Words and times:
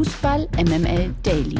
Fußball 0.00 0.48
MML 0.56 1.14
Daily. 1.22 1.58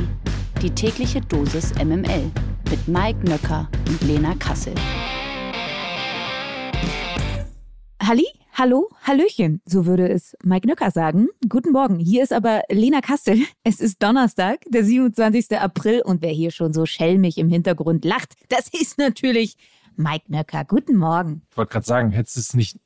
Die 0.62 0.70
tägliche 0.70 1.20
Dosis 1.20 1.74
MML 1.74 2.30
mit 2.70 2.88
Mike 2.88 3.18
Nöcker 3.28 3.68
und 3.86 4.00
Lena 4.04 4.34
Kassel. 4.36 4.72
Halli, 8.02 8.24
hallo, 8.54 8.88
hallöchen, 9.02 9.60
so 9.66 9.84
würde 9.84 10.08
es 10.08 10.34
Mike 10.42 10.66
Nöcker 10.66 10.90
sagen. 10.90 11.28
Guten 11.50 11.72
Morgen, 11.72 11.98
hier 11.98 12.22
ist 12.22 12.32
aber 12.32 12.62
Lena 12.70 13.02
Kassel. 13.02 13.40
Es 13.62 13.78
ist 13.78 14.02
Donnerstag, 14.02 14.60
der 14.70 14.86
27. 14.86 15.58
April 15.58 16.00
und 16.00 16.22
wer 16.22 16.32
hier 16.32 16.50
schon 16.50 16.72
so 16.72 16.86
schelmig 16.86 17.36
im 17.36 17.50
Hintergrund 17.50 18.06
lacht, 18.06 18.36
das 18.48 18.68
ist 18.68 18.96
natürlich 18.96 19.58
Mike 19.96 20.32
Nöcker. 20.32 20.64
Guten 20.64 20.96
Morgen. 20.96 21.42
Ich 21.50 21.58
wollte 21.58 21.72
gerade 21.72 21.86
sagen, 21.86 22.10
hättest 22.10 22.36
du 22.36 22.40
es 22.40 22.54
nicht 22.54 22.80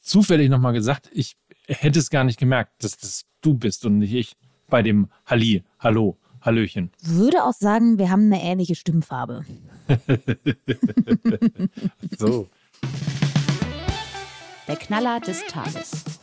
zufällig 0.00 0.50
nochmal 0.50 0.72
gesagt, 0.72 1.10
ich 1.12 1.36
hätte 1.66 1.98
es 1.98 2.10
gar 2.10 2.22
nicht 2.22 2.38
gemerkt, 2.38 2.84
dass 2.84 2.96
das 2.96 3.24
du 3.40 3.54
bist 3.54 3.84
und 3.84 3.98
nicht 3.98 4.14
ich 4.14 4.36
bei 4.74 4.82
dem 4.82 5.06
Halli, 5.24 5.62
Hallo, 5.78 6.16
Hallöchen. 6.40 6.90
Würde 7.00 7.44
auch 7.44 7.52
sagen, 7.52 7.96
wir 7.96 8.10
haben 8.10 8.24
eine 8.24 8.42
ähnliche 8.42 8.74
Stimmfarbe. 8.74 9.44
so. 12.18 12.48
Der 14.66 14.74
Knaller 14.74 15.20
des 15.20 15.46
Tages. 15.46 16.13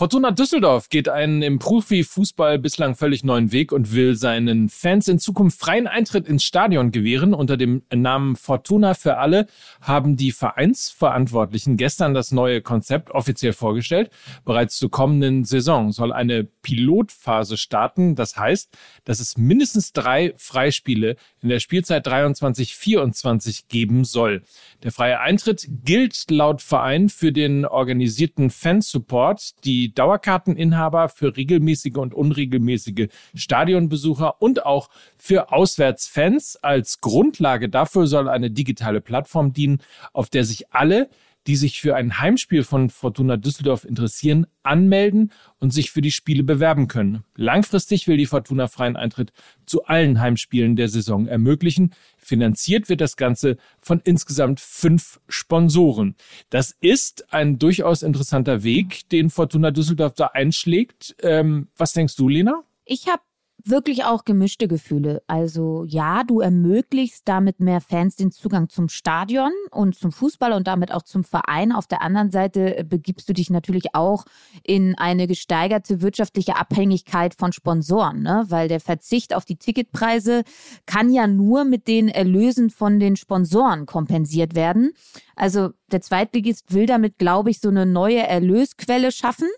Fortuna 0.00 0.30
Düsseldorf 0.30 0.88
geht 0.88 1.10
einen 1.10 1.42
im 1.42 1.58
Profifußball 1.58 2.58
bislang 2.58 2.94
völlig 2.94 3.22
neuen 3.22 3.52
Weg 3.52 3.70
und 3.70 3.92
will 3.92 4.14
seinen 4.16 4.70
Fans 4.70 5.08
in 5.08 5.18
Zukunft 5.18 5.60
freien 5.60 5.86
Eintritt 5.86 6.26
ins 6.26 6.42
Stadion 6.42 6.90
gewähren. 6.90 7.34
Unter 7.34 7.58
dem 7.58 7.82
Namen 7.94 8.34
Fortuna 8.36 8.94
für 8.94 9.18
alle 9.18 9.46
haben 9.82 10.16
die 10.16 10.32
Vereinsverantwortlichen 10.32 11.76
gestern 11.76 12.14
das 12.14 12.32
neue 12.32 12.62
Konzept 12.62 13.10
offiziell 13.10 13.52
vorgestellt. 13.52 14.08
Bereits 14.46 14.78
zur 14.78 14.90
kommenden 14.90 15.44
Saison 15.44 15.92
soll 15.92 16.14
eine 16.14 16.44
Pilotphase 16.44 17.58
starten. 17.58 18.14
Das 18.14 18.38
heißt, 18.38 18.74
dass 19.04 19.20
es 19.20 19.36
mindestens 19.36 19.92
drei 19.92 20.32
Freispiele 20.38 21.16
in 21.42 21.50
der 21.50 21.60
Spielzeit 21.60 22.06
23-24 22.06 23.64
geben 23.68 24.04
soll. 24.04 24.44
Der 24.82 24.92
freie 24.92 25.20
Eintritt 25.20 25.68
gilt 25.84 26.30
laut 26.30 26.62
Verein 26.62 27.10
für 27.10 27.32
den 27.32 27.66
organisierten 27.66 28.48
Fansupport, 28.48 29.62
die 29.66 29.89
Dauerkarteninhaber, 29.94 31.08
für 31.08 31.36
regelmäßige 31.36 31.96
und 31.96 32.14
unregelmäßige 32.14 33.08
Stadionbesucher 33.34 34.40
und 34.40 34.64
auch 34.66 34.88
für 35.16 35.52
Auswärtsfans. 35.52 36.56
Als 36.56 37.00
Grundlage 37.00 37.68
dafür 37.68 38.06
soll 38.06 38.28
eine 38.28 38.50
digitale 38.50 39.00
Plattform 39.00 39.52
dienen, 39.52 39.80
auf 40.12 40.30
der 40.30 40.44
sich 40.44 40.72
alle 40.72 41.08
die 41.46 41.56
sich 41.56 41.80
für 41.80 41.96
ein 41.96 42.18
Heimspiel 42.18 42.64
von 42.64 42.90
Fortuna 42.90 43.36
Düsseldorf 43.36 43.84
interessieren, 43.84 44.46
anmelden 44.62 45.32
und 45.58 45.72
sich 45.72 45.90
für 45.90 46.02
die 46.02 46.10
Spiele 46.10 46.42
bewerben 46.42 46.88
können. 46.88 47.24
Langfristig 47.36 48.06
will 48.06 48.16
die 48.16 48.26
Fortuna 48.26 48.68
freien 48.68 48.96
Eintritt 48.96 49.32
zu 49.66 49.84
allen 49.84 50.20
Heimspielen 50.20 50.76
der 50.76 50.88
Saison 50.88 51.26
ermöglichen. 51.26 51.94
Finanziert 52.18 52.88
wird 52.88 53.00
das 53.00 53.16
Ganze 53.16 53.56
von 53.80 54.00
insgesamt 54.04 54.60
fünf 54.60 55.20
Sponsoren. 55.28 56.14
Das 56.50 56.76
ist 56.80 57.32
ein 57.32 57.58
durchaus 57.58 58.02
interessanter 58.02 58.62
Weg, 58.62 59.08
den 59.10 59.30
Fortuna 59.30 59.70
Düsseldorf 59.70 60.14
da 60.14 60.26
einschlägt. 60.26 61.16
Ähm, 61.22 61.68
was 61.76 61.92
denkst 61.92 62.16
du, 62.16 62.28
Lena? 62.28 62.62
Ich 62.84 63.06
habe 63.06 63.22
wirklich 63.64 64.04
auch 64.04 64.24
gemischte 64.24 64.68
Gefühle. 64.68 65.22
Also 65.26 65.84
ja, 65.86 66.24
du 66.24 66.40
ermöglichst 66.40 67.26
damit 67.26 67.60
mehr 67.60 67.80
Fans 67.80 68.16
den 68.16 68.32
Zugang 68.32 68.68
zum 68.68 68.88
Stadion 68.88 69.52
und 69.70 69.96
zum 69.96 70.12
Fußball 70.12 70.52
und 70.52 70.66
damit 70.66 70.92
auch 70.92 71.02
zum 71.02 71.24
Verein. 71.24 71.72
Auf 71.72 71.86
der 71.86 72.02
anderen 72.02 72.30
Seite 72.30 72.78
äh, 72.78 72.84
begibst 72.84 73.28
du 73.28 73.32
dich 73.32 73.50
natürlich 73.50 73.94
auch 73.94 74.24
in 74.62 74.96
eine 74.96 75.26
gesteigerte 75.26 76.02
wirtschaftliche 76.02 76.56
Abhängigkeit 76.56 77.34
von 77.34 77.52
Sponsoren, 77.52 78.22
ne? 78.22 78.44
weil 78.48 78.68
der 78.68 78.80
Verzicht 78.80 79.34
auf 79.34 79.44
die 79.44 79.56
Ticketpreise 79.56 80.42
kann 80.86 81.12
ja 81.12 81.26
nur 81.26 81.64
mit 81.64 81.88
den 81.88 82.08
Erlösen 82.08 82.70
von 82.70 83.00
den 83.00 83.16
Sponsoren 83.16 83.86
kompensiert 83.86 84.54
werden. 84.54 84.92
Also 85.36 85.70
der 85.90 86.00
Zweitligist 86.00 86.72
will 86.72 86.86
damit, 86.86 87.18
glaube 87.18 87.50
ich, 87.50 87.60
so 87.60 87.68
eine 87.68 87.86
neue 87.86 88.26
Erlösquelle 88.26 89.12
schaffen 89.12 89.48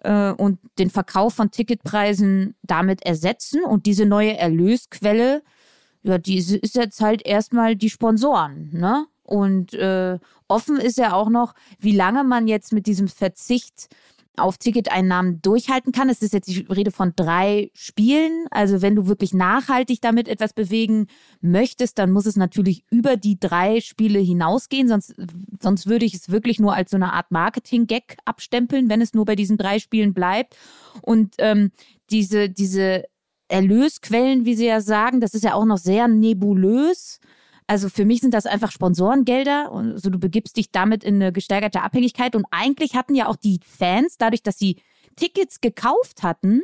äh, 0.00 0.32
und 0.32 0.58
den 0.78 0.90
Verkauf 0.90 1.34
von 1.34 1.50
Ticketpreisen 1.50 2.54
damit 2.62 3.02
ersetzen. 3.02 3.64
Und 3.64 3.86
diese 3.86 4.06
neue 4.06 4.36
Erlösquelle, 4.36 5.42
ja, 6.02 6.18
die 6.18 6.38
ist 6.38 6.74
jetzt 6.74 7.00
halt 7.00 7.26
erstmal 7.26 7.76
die 7.76 7.90
Sponsoren, 7.90 8.70
ne? 8.72 9.06
Und 9.22 9.74
äh, 9.74 10.18
offen 10.48 10.78
ist 10.78 10.98
ja 10.98 11.12
auch 11.12 11.28
noch, 11.28 11.54
wie 11.78 11.94
lange 11.94 12.24
man 12.24 12.48
jetzt 12.48 12.72
mit 12.72 12.86
diesem 12.86 13.06
Verzicht 13.06 13.88
auf 14.36 14.58
Ticketeinnahmen 14.58 15.42
durchhalten 15.42 15.92
kann. 15.92 16.08
Es 16.08 16.22
ist 16.22 16.32
jetzt 16.32 16.48
die 16.48 16.60
Rede 16.62 16.90
von 16.90 17.12
drei 17.16 17.70
Spielen. 17.74 18.46
Also 18.50 18.82
wenn 18.82 18.96
du 18.96 19.06
wirklich 19.06 19.34
nachhaltig 19.34 20.00
damit 20.00 20.28
etwas 20.28 20.52
bewegen 20.52 21.06
möchtest, 21.40 21.98
dann 21.98 22.10
muss 22.10 22.26
es 22.26 22.36
natürlich 22.36 22.84
über 22.90 23.16
die 23.16 23.38
drei 23.38 23.80
Spiele 23.80 24.18
hinausgehen. 24.18 24.88
Sonst, 24.88 25.14
sonst 25.60 25.86
würde 25.86 26.06
ich 26.06 26.14
es 26.14 26.30
wirklich 26.30 26.58
nur 26.58 26.74
als 26.74 26.90
so 26.90 26.96
eine 26.96 27.12
Art 27.12 27.30
Marketing-Gag 27.30 28.16
abstempeln, 28.24 28.88
wenn 28.88 29.00
es 29.00 29.14
nur 29.14 29.24
bei 29.24 29.36
diesen 29.36 29.58
drei 29.58 29.78
Spielen 29.78 30.14
bleibt. 30.14 30.56
Und 31.02 31.34
ähm, 31.38 31.72
diese, 32.10 32.48
diese 32.48 33.04
Erlösquellen, 33.48 34.44
wie 34.44 34.54
Sie 34.54 34.66
ja 34.66 34.80
sagen, 34.80 35.20
das 35.20 35.34
ist 35.34 35.44
ja 35.44 35.54
auch 35.54 35.64
noch 35.64 35.78
sehr 35.78 36.08
nebulös. 36.08 37.18
Also 37.70 37.88
für 37.88 38.04
mich 38.04 38.20
sind 38.20 38.34
das 38.34 38.46
einfach 38.46 38.72
Sponsorengelder. 38.72 39.70
Also 39.70 40.10
du 40.10 40.18
begibst 40.18 40.56
dich 40.56 40.72
damit 40.72 41.04
in 41.04 41.14
eine 41.14 41.32
gesteigerte 41.32 41.82
Abhängigkeit. 41.82 42.34
Und 42.34 42.44
eigentlich 42.50 42.96
hatten 42.96 43.14
ja 43.14 43.28
auch 43.28 43.36
die 43.36 43.60
Fans, 43.64 44.18
dadurch, 44.18 44.42
dass 44.42 44.58
sie 44.58 44.78
Tickets 45.14 45.60
gekauft 45.60 46.24
hatten, 46.24 46.62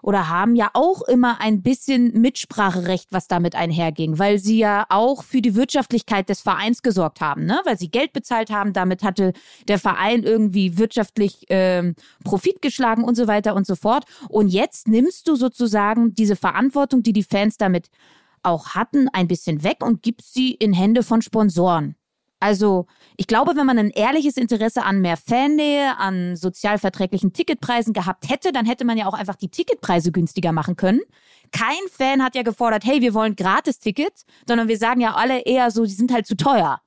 oder 0.00 0.28
haben 0.28 0.54
ja 0.54 0.70
auch 0.72 1.02
immer 1.02 1.40
ein 1.40 1.62
bisschen 1.62 2.20
Mitspracherecht, 2.20 3.08
was 3.10 3.26
damit 3.26 3.56
einherging, 3.56 4.18
weil 4.18 4.38
sie 4.38 4.58
ja 4.58 4.86
auch 4.88 5.24
für 5.24 5.42
die 5.42 5.56
Wirtschaftlichkeit 5.56 6.28
des 6.28 6.40
Vereins 6.40 6.82
gesorgt 6.82 7.20
haben, 7.20 7.44
ne? 7.44 7.60
weil 7.64 7.76
sie 7.76 7.90
Geld 7.90 8.12
bezahlt 8.12 8.50
haben. 8.50 8.72
Damit 8.72 9.02
hatte 9.02 9.32
der 9.66 9.80
Verein 9.80 10.22
irgendwie 10.22 10.78
wirtschaftlich 10.78 11.46
ähm, 11.48 11.96
Profit 12.22 12.62
geschlagen 12.62 13.02
und 13.02 13.16
so 13.16 13.26
weiter 13.26 13.56
und 13.56 13.66
so 13.66 13.74
fort. 13.74 14.04
Und 14.28 14.48
jetzt 14.48 14.86
nimmst 14.86 15.26
du 15.26 15.34
sozusagen 15.34 16.14
diese 16.14 16.36
Verantwortung, 16.36 17.02
die 17.02 17.12
die 17.12 17.24
Fans 17.24 17.56
damit 17.56 17.90
auch 18.46 18.70
hatten, 18.70 19.08
ein 19.12 19.28
bisschen 19.28 19.62
weg 19.62 19.84
und 19.84 20.02
gibt 20.02 20.22
sie 20.22 20.52
in 20.52 20.72
Hände 20.72 21.02
von 21.02 21.22
Sponsoren. 21.22 21.96
Also, 22.38 22.86
ich 23.16 23.26
glaube, 23.26 23.56
wenn 23.56 23.66
man 23.66 23.78
ein 23.78 23.90
ehrliches 23.90 24.36
Interesse 24.36 24.84
an 24.84 25.00
mehr 25.00 25.16
Fannähe, 25.16 25.96
an 25.98 26.36
sozialverträglichen 26.36 27.32
Ticketpreisen 27.32 27.94
gehabt 27.94 28.28
hätte, 28.28 28.52
dann 28.52 28.66
hätte 28.66 28.84
man 28.84 28.98
ja 28.98 29.06
auch 29.06 29.14
einfach 29.14 29.36
die 29.36 29.48
Ticketpreise 29.48 30.12
günstiger 30.12 30.52
machen 30.52 30.76
können. 30.76 31.00
Kein 31.50 31.76
Fan 31.90 32.22
hat 32.22 32.34
ja 32.34 32.42
gefordert, 32.42 32.84
hey, 32.84 33.00
wir 33.00 33.14
wollen 33.14 33.36
Gratis-Tickets, 33.36 34.26
sondern 34.46 34.68
wir 34.68 34.76
sagen 34.76 35.00
ja 35.00 35.14
alle 35.14 35.40
eher 35.40 35.70
so, 35.70 35.84
die 35.84 35.92
sind 35.92 36.12
halt 36.12 36.26
zu 36.26 36.36
teuer. 36.36 36.80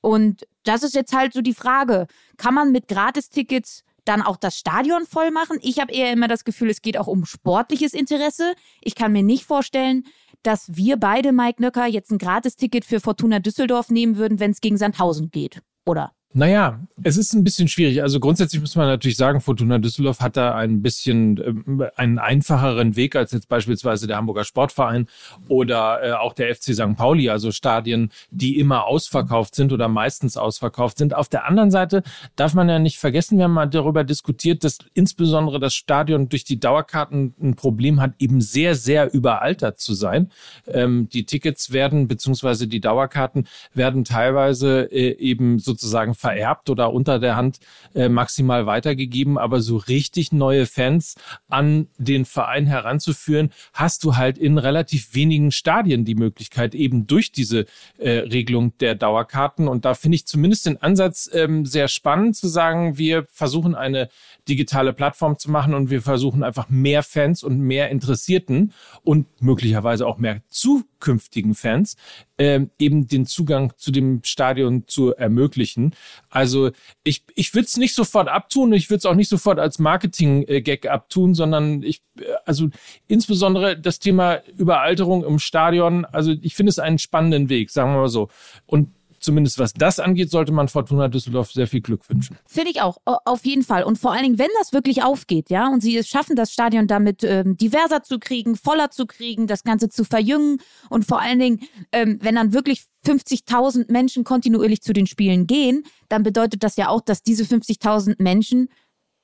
Und 0.00 0.46
das 0.64 0.82
ist 0.82 0.94
jetzt 0.94 1.14
halt 1.14 1.32
so 1.32 1.40
die 1.40 1.54
Frage, 1.54 2.06
kann 2.36 2.54
man 2.54 2.70
mit 2.70 2.88
Gratistickets 2.88 3.84
dann 4.04 4.22
auch 4.22 4.36
das 4.36 4.56
Stadion 4.56 5.06
voll 5.06 5.30
machen? 5.30 5.58
Ich 5.62 5.80
habe 5.80 5.92
eher 5.92 6.12
immer 6.12 6.28
das 6.28 6.44
Gefühl, 6.44 6.70
es 6.70 6.82
geht 6.82 6.98
auch 6.98 7.06
um 7.06 7.24
sportliches 7.24 7.94
Interesse. 7.94 8.54
Ich 8.80 8.94
kann 8.94 9.12
mir 9.12 9.22
nicht 9.22 9.44
vorstellen, 9.44 10.04
dass 10.42 10.76
wir 10.76 10.96
beide, 10.96 11.32
Mike 11.32 11.62
Nöcker, 11.62 11.86
jetzt 11.86 12.10
ein 12.10 12.18
Gratisticket 12.18 12.84
für 12.84 13.00
Fortuna 13.00 13.38
Düsseldorf 13.38 13.90
nehmen 13.90 14.16
würden, 14.16 14.40
wenn 14.40 14.50
es 14.50 14.60
gegen 14.60 14.76
Sandhausen 14.76 15.30
geht, 15.30 15.62
oder? 15.84 16.12
Naja, 16.34 16.78
es 17.02 17.16
ist 17.16 17.32
ein 17.32 17.42
bisschen 17.42 17.68
schwierig. 17.68 18.02
Also 18.02 18.20
grundsätzlich 18.20 18.60
muss 18.60 18.76
man 18.76 18.86
natürlich 18.86 19.16
sagen, 19.16 19.40
Fortuna 19.40 19.78
Düsseldorf 19.78 20.20
hat 20.20 20.36
da 20.36 20.54
ein 20.54 20.82
bisschen 20.82 21.38
äh, 21.80 21.90
einen 21.96 22.18
einfacheren 22.18 22.96
Weg 22.96 23.16
als 23.16 23.32
jetzt 23.32 23.48
beispielsweise 23.48 24.06
der 24.06 24.18
Hamburger 24.18 24.44
Sportverein 24.44 25.06
oder 25.48 26.02
äh, 26.02 26.12
auch 26.12 26.34
der 26.34 26.54
FC 26.54 26.74
St. 26.74 26.96
Pauli, 26.98 27.30
also 27.30 27.50
Stadien, 27.50 28.10
die 28.30 28.58
immer 28.58 28.84
ausverkauft 28.84 29.54
sind 29.54 29.72
oder 29.72 29.88
meistens 29.88 30.36
ausverkauft 30.36 30.98
sind. 30.98 31.14
Auf 31.14 31.30
der 31.30 31.46
anderen 31.46 31.70
Seite 31.70 32.02
darf 32.36 32.52
man 32.52 32.68
ja 32.68 32.78
nicht 32.78 32.98
vergessen, 32.98 33.38
wir 33.38 33.44
haben 33.44 33.54
mal 33.54 33.64
darüber 33.64 34.04
diskutiert, 34.04 34.64
dass 34.64 34.78
insbesondere 34.92 35.58
das 35.58 35.72
Stadion 35.72 36.28
durch 36.28 36.44
die 36.44 36.60
Dauerkarten 36.60 37.34
ein 37.40 37.56
Problem 37.56 38.02
hat, 38.02 38.12
eben 38.18 38.42
sehr, 38.42 38.74
sehr 38.74 39.14
überaltert 39.14 39.80
zu 39.80 39.94
sein. 39.94 40.30
Ähm, 40.66 41.08
die 41.08 41.24
Tickets 41.24 41.72
werden, 41.72 42.06
beziehungsweise 42.06 42.68
die 42.68 42.80
Dauerkarten 42.80 43.48
werden 43.72 44.04
teilweise 44.04 44.82
äh, 44.92 45.16
eben 45.16 45.58
sozusagen 45.58 46.17
vererbt 46.18 46.68
oder 46.68 46.92
unter 46.92 47.18
der 47.18 47.36
Hand 47.36 47.58
äh, 47.94 48.08
maximal 48.08 48.66
weitergegeben, 48.66 49.38
aber 49.38 49.60
so 49.60 49.76
richtig 49.76 50.32
neue 50.32 50.66
Fans 50.66 51.14
an 51.48 51.86
den 51.96 52.24
Verein 52.24 52.66
heranzuführen, 52.66 53.50
hast 53.72 54.02
du 54.02 54.16
halt 54.16 54.36
in 54.36 54.58
relativ 54.58 55.14
wenigen 55.14 55.52
Stadien 55.52 56.04
die 56.04 56.16
Möglichkeit, 56.16 56.74
eben 56.74 57.06
durch 57.06 57.30
diese 57.30 57.66
äh, 57.98 58.10
Regelung 58.10 58.76
der 58.78 58.94
Dauerkarten. 58.94 59.68
Und 59.68 59.84
da 59.84 59.94
finde 59.94 60.16
ich 60.16 60.26
zumindest 60.26 60.66
den 60.66 60.82
Ansatz 60.82 61.30
ähm, 61.32 61.64
sehr 61.64 61.88
spannend 61.88 62.36
zu 62.36 62.48
sagen, 62.48 62.98
wir 62.98 63.26
versuchen 63.30 63.74
eine 63.74 64.08
digitale 64.48 64.92
Plattform 64.92 65.38
zu 65.38 65.50
machen 65.50 65.74
und 65.74 65.90
wir 65.90 66.02
versuchen 66.02 66.42
einfach 66.42 66.68
mehr 66.68 67.02
Fans 67.02 67.42
und 67.42 67.60
mehr 67.60 67.90
Interessierten 67.90 68.72
und 69.04 69.26
möglicherweise 69.40 70.06
auch 70.06 70.18
mehr 70.18 70.42
zukünftigen 70.48 71.54
Fans 71.54 71.96
ähm, 72.38 72.70
eben 72.78 73.08
den 73.08 73.26
Zugang 73.26 73.72
zu 73.76 73.90
dem 73.90 74.20
Stadion 74.24 74.84
zu 74.86 75.14
ermöglichen. 75.14 75.94
Also 76.30 76.70
ich, 77.04 77.24
ich 77.34 77.54
würde 77.54 77.66
es 77.66 77.76
nicht 77.76 77.94
sofort 77.94 78.28
abtun, 78.28 78.72
ich 78.72 78.90
würde 78.90 78.98
es 78.98 79.06
auch 79.06 79.14
nicht 79.14 79.28
sofort 79.28 79.58
als 79.58 79.78
Marketing-Gag 79.78 80.86
abtun, 80.86 81.34
sondern 81.34 81.82
ich, 81.82 82.02
also 82.44 82.68
insbesondere 83.06 83.78
das 83.78 83.98
Thema 83.98 84.40
Überalterung 84.56 85.24
im 85.24 85.38
Stadion, 85.38 86.04
also 86.04 86.34
ich 86.42 86.54
finde 86.54 86.70
es 86.70 86.78
einen 86.78 86.98
spannenden 86.98 87.48
Weg, 87.48 87.70
sagen 87.70 87.92
wir 87.92 88.00
mal 88.00 88.08
so. 88.08 88.28
Und 88.66 88.90
zumindest 89.20 89.58
was 89.58 89.72
das 89.72 90.00
angeht, 90.00 90.30
sollte 90.30 90.52
man 90.52 90.68
Fortuna 90.68 91.08
Düsseldorf 91.08 91.52
sehr 91.52 91.66
viel 91.66 91.80
Glück 91.80 92.08
wünschen. 92.08 92.36
Finde 92.46 92.70
ich 92.70 92.82
auch, 92.82 92.98
auf 93.04 93.44
jeden 93.44 93.62
Fall. 93.62 93.84
Und 93.84 93.98
vor 93.98 94.12
allen 94.12 94.22
Dingen, 94.22 94.38
wenn 94.38 94.50
das 94.58 94.72
wirklich 94.72 95.02
aufgeht, 95.02 95.50
ja, 95.50 95.68
und 95.68 95.80
sie 95.80 95.96
es 95.96 96.08
schaffen, 96.08 96.36
das 96.36 96.52
Stadion 96.52 96.86
damit 96.86 97.24
ähm, 97.24 97.56
diverser 97.56 98.02
zu 98.02 98.18
kriegen, 98.18 98.56
voller 98.56 98.90
zu 98.90 99.06
kriegen, 99.06 99.46
das 99.46 99.64
Ganze 99.64 99.88
zu 99.88 100.04
verjüngen 100.04 100.60
und 100.90 101.04
vor 101.04 101.20
allen 101.20 101.38
Dingen, 101.38 101.60
ähm, 101.92 102.18
wenn 102.22 102.34
dann 102.34 102.52
wirklich 102.52 102.84
50.000 103.06 103.90
Menschen 103.90 104.24
kontinuierlich 104.24 104.82
zu 104.82 104.92
den 104.92 105.06
Spielen 105.06 105.46
gehen, 105.46 105.84
dann 106.08 106.22
bedeutet 106.22 106.62
das 106.62 106.76
ja 106.76 106.88
auch, 106.88 107.00
dass 107.00 107.22
diese 107.22 107.44
50.000 107.44 108.16
Menschen 108.18 108.68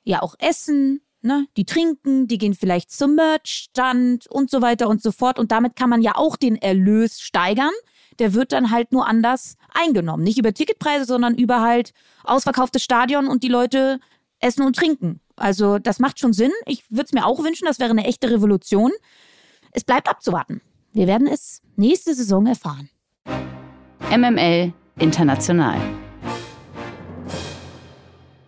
ja 0.05 0.23
auch 0.23 0.35
essen, 0.39 1.01
Ne? 1.25 1.47
Die 1.57 1.65
trinken, 1.65 2.29
die 2.29 2.37
gehen 2.37 2.53
vielleicht 2.53 2.91
zum 2.91 3.15
Merchstand 3.15 4.27
und 4.27 4.51
so 4.51 4.61
weiter 4.61 4.91
und 4.91 5.01
so 5.01 5.11
fort. 5.11 5.39
Und 5.39 5.53
damit 5.53 5.75
kann 5.75 5.89
man 5.89 6.03
ja 6.03 6.17
auch 6.17 6.37
den 6.37 6.57
Erlös 6.57 7.19
steigern 7.19 7.73
der 8.19 8.35
wird 8.35 8.53
dann 8.53 8.71
halt 8.71 8.93
nur 8.93 9.07
anders 9.07 9.57
eingenommen. 9.73 10.23
Nicht 10.23 10.39
über 10.39 10.53
Ticketpreise, 10.53 11.05
sondern 11.05 11.35
über 11.35 11.61
halt 11.61 11.93
ausverkauftes 12.25 12.83
Stadion 12.83 13.27
und 13.27 13.43
die 13.43 13.49
Leute 13.49 14.01
essen 14.41 14.63
und 14.63 14.77
trinken. 14.77 15.21
Also 15.37 15.79
das 15.79 15.99
macht 15.99 16.19
schon 16.21 16.33
Sinn. 16.33 16.53
Ich 16.67 16.85
würde 16.91 17.05
es 17.05 17.13
mir 17.13 17.27
auch 17.27 17.43
wünschen, 17.43 17.67
das 17.67 17.79
wäre 17.79 17.91
eine 17.91 18.05
echte 18.05 18.31
Revolution. 18.31 18.93
Es 19.73 19.85
bleibt 19.85 20.09
abzuwarten. 20.09 20.61
Wir 20.93 21.07
werden 21.07 21.27
es 21.27 21.61
nächste 21.77 22.15
Saison 22.15 22.47
erfahren. 22.47 22.89
MML 24.11 24.73
International. 24.99 26.04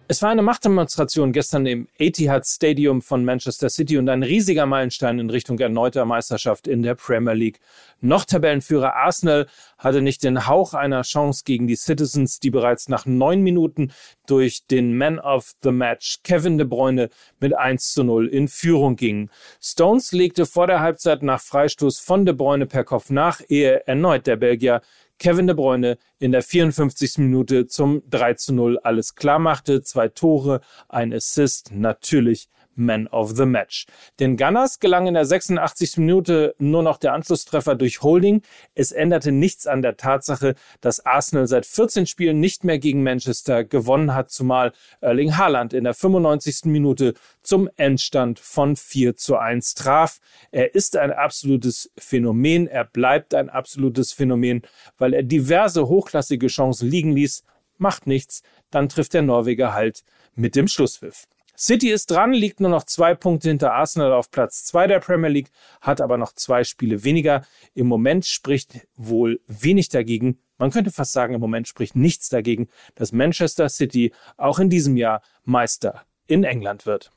Es 0.08 0.22
war 0.22 0.30
eine 0.30 0.42
Machtdemonstration 0.42 1.32
gestern 1.32 1.66
im 1.66 1.88
Etihad 1.98 2.46
Stadium 2.46 3.02
von 3.02 3.24
Manchester 3.24 3.68
City 3.68 3.98
und 3.98 4.08
ein 4.08 4.22
riesiger 4.22 4.64
Meilenstein 4.64 5.18
in 5.18 5.30
Richtung 5.30 5.58
erneuter 5.58 6.04
Meisterschaft 6.04 6.68
in 6.68 6.84
der 6.84 6.94
Premier 6.94 7.32
League. 7.32 7.58
Noch 8.00 8.24
Tabellenführer 8.24 8.94
Arsenal 8.94 9.48
hatte 9.78 10.02
nicht 10.02 10.22
den 10.22 10.46
Hauch 10.46 10.74
einer 10.74 11.02
Chance 11.02 11.42
gegen 11.44 11.66
die 11.66 11.74
Citizens, 11.74 12.38
die 12.38 12.50
bereits 12.50 12.88
nach 12.88 13.04
neun 13.04 13.42
Minuten 13.42 13.90
durch 14.28 14.64
den 14.66 14.96
Man 14.96 15.18
of 15.18 15.54
the 15.64 15.72
Match 15.72 16.18
Kevin 16.22 16.56
De 16.56 16.68
Bruyne 16.68 17.10
mit 17.40 17.56
1 17.56 17.92
zu 17.92 18.04
0 18.04 18.28
in 18.28 18.46
Führung 18.46 18.94
gingen. 18.94 19.28
Stones 19.60 20.12
legte 20.12 20.46
vor 20.46 20.68
der 20.68 20.78
Halbzeit 20.78 21.24
nach 21.24 21.40
Freistoß 21.40 21.98
von 21.98 22.24
De 22.24 22.32
Bruyne 22.32 22.66
per 22.66 22.84
Kopf 22.84 23.10
nach, 23.10 23.40
ehe 23.48 23.84
erneut 23.88 24.28
der 24.28 24.36
Belgier 24.36 24.82
Kevin 25.18 25.46
de 25.46 25.56
Bruyne 25.56 25.98
in 26.18 26.32
der 26.32 26.42
54. 26.42 27.18
Minute 27.18 27.66
zum 27.66 28.02
3 28.08 28.34
zu 28.34 28.54
0 28.54 28.78
alles 28.78 29.14
klar 29.14 29.38
machte. 29.38 29.82
Zwei 29.82 30.08
Tore, 30.08 30.60
ein 30.88 31.12
Assist, 31.12 31.70
natürlich 31.72 32.48
man 32.76 33.06
of 33.08 33.36
the 33.36 33.46
Match. 33.46 33.86
Den 34.20 34.36
Gunners 34.36 34.78
gelang 34.78 35.06
in 35.06 35.14
der 35.14 35.24
86. 35.24 35.96
Minute 35.98 36.54
nur 36.58 36.82
noch 36.82 36.98
der 36.98 37.14
Anschlusstreffer 37.14 37.74
durch 37.74 38.02
Holding. 38.02 38.42
Es 38.74 38.92
änderte 38.92 39.32
nichts 39.32 39.66
an 39.66 39.82
der 39.82 39.96
Tatsache, 39.96 40.54
dass 40.80 41.04
Arsenal 41.04 41.46
seit 41.46 41.66
14 41.66 42.06
Spielen 42.06 42.40
nicht 42.40 42.64
mehr 42.64 42.78
gegen 42.78 43.02
Manchester 43.02 43.64
gewonnen 43.64 44.14
hat, 44.14 44.30
zumal 44.30 44.72
Erling 45.00 45.36
Haaland 45.36 45.72
in 45.72 45.84
der 45.84 45.94
95. 45.94 46.64
Minute 46.64 47.14
zum 47.42 47.68
Endstand 47.76 48.38
von 48.38 48.76
4 48.76 49.16
zu 49.16 49.36
1 49.36 49.74
traf. 49.74 50.18
Er 50.50 50.74
ist 50.74 50.96
ein 50.96 51.12
absolutes 51.12 51.90
Phänomen. 51.98 52.66
Er 52.66 52.84
bleibt 52.84 53.34
ein 53.34 53.50
absolutes 53.50 54.12
Phänomen, 54.12 54.62
weil 54.98 55.14
er 55.14 55.22
diverse 55.22 55.88
hochklassige 55.88 56.48
Chancen 56.48 56.88
liegen 56.88 57.12
ließ. 57.12 57.44
Macht 57.78 58.06
nichts. 58.06 58.42
Dann 58.70 58.88
trifft 58.88 59.14
der 59.14 59.22
Norweger 59.22 59.74
halt 59.74 60.02
mit 60.34 60.56
dem 60.56 60.68
Schlusspfiff. 60.68 61.26
City 61.56 61.90
ist 61.90 62.10
dran, 62.10 62.32
liegt 62.32 62.60
nur 62.60 62.70
noch 62.70 62.84
zwei 62.84 63.14
Punkte 63.14 63.48
hinter 63.48 63.72
Arsenal 63.72 64.12
auf 64.12 64.30
Platz 64.30 64.64
zwei 64.64 64.86
der 64.86 65.00
Premier 65.00 65.30
League, 65.30 65.50
hat 65.80 66.00
aber 66.00 66.18
noch 66.18 66.32
zwei 66.32 66.64
Spiele 66.64 67.04
weniger. 67.04 67.42
Im 67.74 67.86
Moment 67.86 68.26
spricht 68.26 68.86
wohl 68.96 69.40
wenig 69.46 69.88
dagegen, 69.88 70.38
man 70.58 70.70
könnte 70.70 70.90
fast 70.90 71.12
sagen, 71.12 71.34
im 71.34 71.40
Moment 71.40 71.68
spricht 71.68 71.96
nichts 71.96 72.28
dagegen, 72.28 72.68
dass 72.94 73.12
Manchester 73.12 73.68
City 73.68 74.12
auch 74.36 74.58
in 74.58 74.70
diesem 74.70 74.96
Jahr 74.96 75.22
Meister 75.44 76.06
in 76.26 76.44
England 76.44 76.86
wird. 76.86 77.10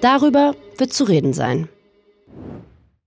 Darüber 0.00 0.54
wird 0.76 0.92
zu 0.92 1.04
reden 1.04 1.32
sein. 1.32 1.68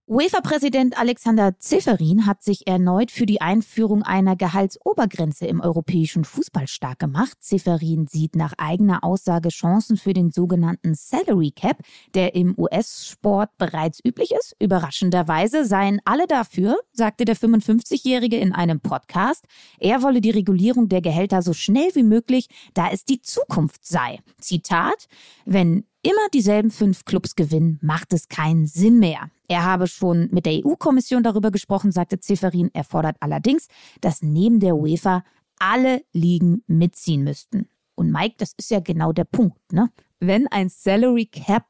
UEFA-Präsident 0.10 0.98
Alexander 0.98 1.60
Zifferin 1.60 2.26
hat 2.26 2.42
sich 2.42 2.66
erneut 2.66 3.12
für 3.12 3.26
die 3.26 3.42
Einführung 3.42 4.04
einer 4.04 4.38
Gehaltsobergrenze 4.38 5.48
im 5.48 5.60
europäischen 5.60 6.24
Fußball 6.24 6.66
stark 6.70 7.00
gemacht. 7.00 7.36
Zifferin 7.42 8.08
sieht 8.08 8.38
nach 8.38 8.54
eigener 8.58 9.04
Aussage 9.04 9.50
Chancen 9.50 9.98
für 9.98 10.14
den 10.14 10.32
sogenannten 10.32 10.96
Salary 10.96 11.52
Cap, 11.52 11.80
der 12.14 12.36
im 12.36 12.58
US-Sport 12.58 13.50
bereits 13.58 14.00
üblich 14.02 14.32
ist. 14.32 14.56
Überraschenderweise 14.60 15.66
seien 15.66 16.00
alle 16.06 16.26
dafür, 16.26 16.80
sagte 16.94 17.26
der 17.26 17.36
55-Jährige 17.36 18.38
in 18.38 18.54
einem 18.54 18.80
Podcast. 18.80 19.44
Er 19.78 20.04
wolle 20.04 20.22
die 20.22 20.32
Regulierung 20.32 20.88
der 20.88 21.02
Gehälter 21.02 21.42
so 21.42 21.52
schnell 21.52 21.90
wie 21.96 22.04
möglich, 22.04 22.48
da 22.74 22.90
es 22.90 23.04
die 23.04 23.22
Zukunft 23.22 23.86
sei. 23.86 24.20
Zitat, 24.40 25.10
wenn 25.44 25.84
immer 26.02 26.30
dieselben 26.34 26.72
fünf 26.72 27.04
Clubs 27.04 27.36
gewinnen, 27.36 27.78
macht 27.82 28.14
es 28.14 28.30
keinen 28.30 28.68
Sinn 28.68 29.00
mehr. 29.00 29.30
Er 29.48 29.64
habe 29.64 29.88
schon 29.88 30.30
mit 30.32 30.46
der 30.46 30.66
EU-Kommission 30.66 31.24
darüber 31.24 31.52
gesprochen, 31.52 31.92
sagte 31.92 32.20
Zifferin. 32.20 32.70
Er 32.74 32.84
fordert 32.84 33.18
allerdings, 33.22 33.68
dass 34.02 34.22
neben 34.22 34.60
der 34.60 34.76
UEFA 34.76 35.24
alle 35.60 36.02
Ligen 36.14 36.64
mitziehen 36.68 37.24
müssten. 37.24 37.68
Und 37.96 38.12
Mike, 38.12 38.36
das 38.38 38.54
ist 38.58 38.70
ja 38.70 38.80
genau 38.80 39.12
der 39.12 39.24
Punkt, 39.24 39.74
ne? 39.74 39.90
Wenn 40.20 40.48
ein 40.48 40.70
Salary 40.70 41.26
Cap 41.26 41.66